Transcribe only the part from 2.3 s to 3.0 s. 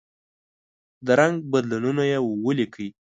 ولیکئ.